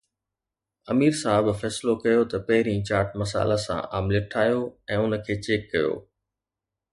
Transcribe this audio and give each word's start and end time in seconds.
امير 0.93 1.13
صاحب 1.23 1.47
فيصلو 1.59 1.93
ڪيو 2.03 2.21
ته 2.31 2.37
پهرين 2.47 2.81
چاٽ 2.89 3.07
مسالا 3.23 3.57
سان 3.65 3.79
آمليٽ 3.99 4.25
ٺاهيو 4.33 4.65
۽ 4.97 5.05
ان 5.05 5.13
کي 5.29 5.35
چيڪ 5.49 5.69
ڪيو 5.75 5.93